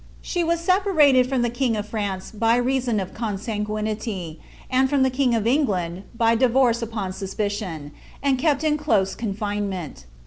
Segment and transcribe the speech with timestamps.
[0.19, 4.39] Shi was sepsraied from the king of France by rcaHon of conmn^inily,
[4.73, 7.91] ml from (be king of England by divorce upon iuspicum,
[8.23, 10.05] and kept in otat confinement.